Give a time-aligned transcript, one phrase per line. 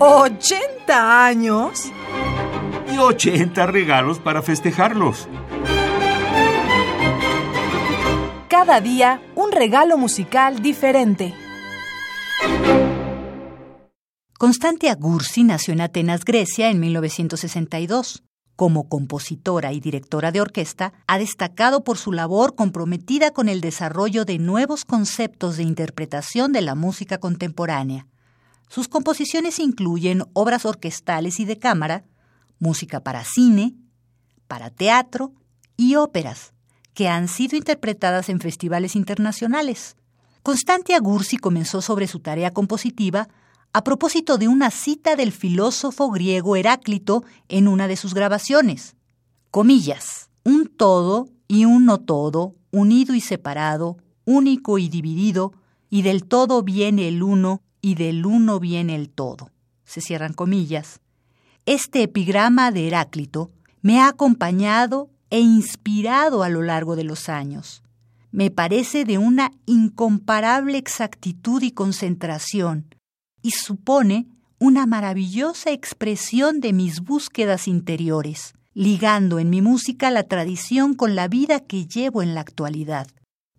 [0.00, 1.92] ¿80 años?
[2.90, 5.28] Y 80 regalos para festejarlos.
[8.48, 11.34] Cada día un regalo musical diferente.
[14.38, 18.22] Constantia Gursi nació en Atenas, Grecia, en 1962.
[18.56, 24.24] Como compositora y directora de orquesta, ha destacado por su labor comprometida con el desarrollo
[24.24, 28.06] de nuevos conceptos de interpretación de la música contemporánea.
[28.70, 32.04] Sus composiciones incluyen obras orquestales y de cámara,
[32.60, 33.74] música para cine,
[34.46, 35.32] para teatro
[35.76, 36.52] y óperas,
[36.94, 39.96] que han sido interpretadas en festivales internacionales.
[40.44, 43.26] Constantia Gursi comenzó sobre su tarea compositiva
[43.72, 48.94] a propósito de una cita del filósofo griego Heráclito en una de sus grabaciones.
[49.50, 55.54] Comillas, un todo y un no todo, unido y separado, único y dividido,
[55.88, 59.50] y del todo viene el uno y del uno viene el todo.
[59.84, 61.00] Se cierran comillas.
[61.66, 63.50] Este epigrama de Heráclito
[63.82, 67.82] me ha acompañado e inspirado a lo largo de los años.
[68.32, 72.94] Me parece de una incomparable exactitud y concentración,
[73.42, 80.94] y supone una maravillosa expresión de mis búsquedas interiores, ligando en mi música la tradición
[80.94, 83.08] con la vida que llevo en la actualidad.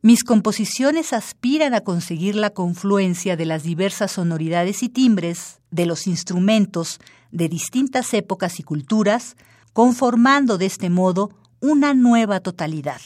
[0.03, 6.07] Mis composiciones aspiran a conseguir la confluencia de las diversas sonoridades y timbres de los
[6.07, 6.99] instrumentos
[7.31, 9.35] de distintas épocas y culturas,
[9.73, 11.29] conformando de este modo
[11.59, 12.99] una nueva totalidad.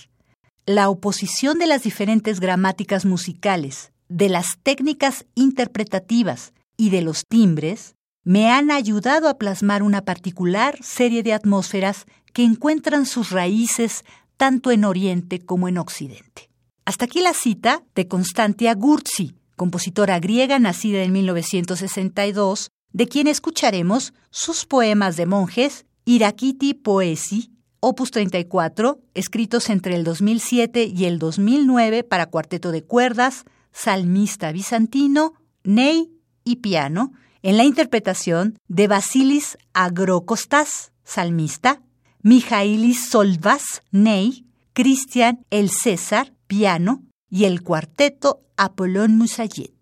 [0.66, 7.96] La oposición de las diferentes gramáticas musicales, de las técnicas interpretativas y de los timbres
[8.24, 14.06] me han ayudado a plasmar una particular serie de atmósferas que encuentran sus raíces
[14.38, 16.55] tanto en Oriente como en Occidente.
[16.86, 24.14] Hasta aquí la cita de Constantia Gurzi, compositora griega nacida en 1962, de quien escucharemos
[24.30, 32.04] sus poemas de monjes, Irakiti Poesi, opus 34, escritos entre el 2007 y el 2009
[32.04, 35.34] para cuarteto de cuerdas, salmista bizantino,
[35.64, 36.12] Ney
[36.44, 41.82] y piano en la interpretación de Basilis Agrokostas, salmista,
[42.22, 49.75] Mijailis Solvas, ney, Cristian El César, piano, y el cuarteto Apolón Musayet.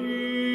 [0.00, 0.49] и.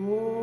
[0.00, 0.33] Oh.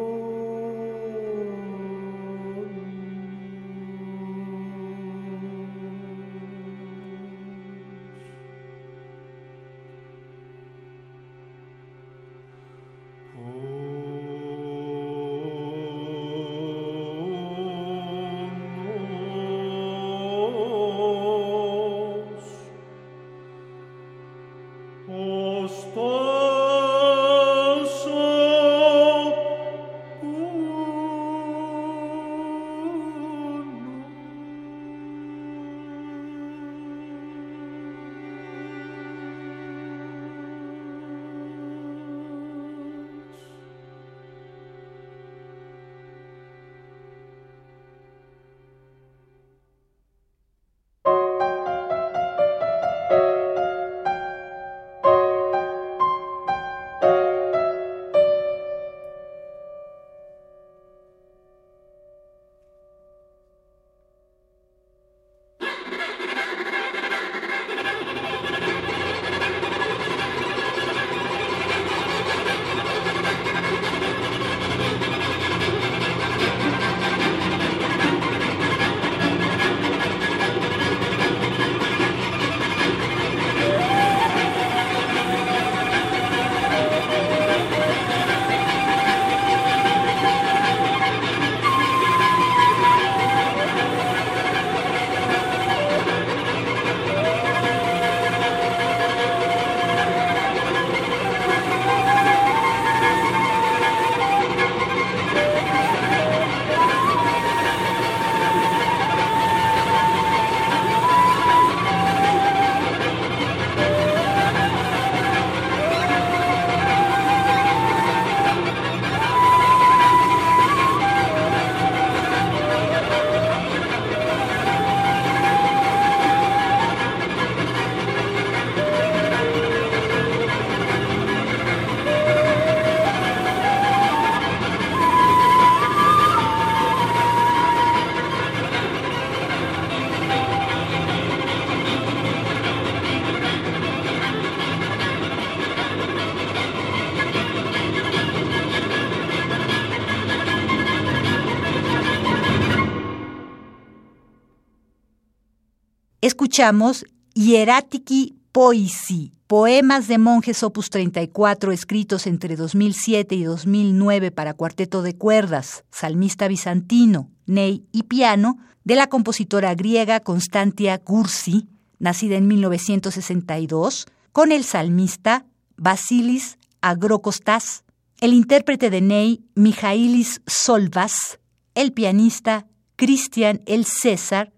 [156.51, 165.01] Escuchamos Hieratiki Poisi, poemas de monjes opus 34 escritos entre 2007 y 2009 para cuarteto
[165.01, 172.48] de cuerdas, salmista bizantino, ney y piano, de la compositora griega Constantia Gursi, nacida en
[172.48, 175.46] 1962, con el salmista
[175.77, 177.85] Basilis Agrokostas,
[178.20, 181.40] el intérprete de ney Mijailis Solvas,
[181.75, 184.51] el pianista Christian El César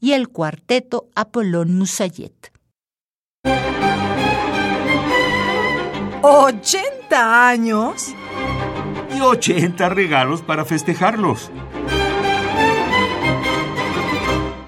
[0.00, 2.52] y el cuarteto Apolón Musayet.
[6.22, 8.14] ¿80 años?
[9.16, 11.50] Y 80 regalos para festejarlos.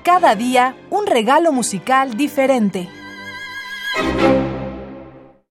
[0.03, 2.89] Cada día un regalo musical diferente.